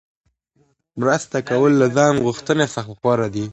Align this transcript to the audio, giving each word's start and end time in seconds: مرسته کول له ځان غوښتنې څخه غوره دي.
مرسته 0.99 1.37
کول 1.49 1.71
له 1.81 1.87
ځان 1.95 2.13
غوښتنې 2.25 2.67
څخه 2.75 2.91
غوره 2.99 3.27
دي. 3.35 3.45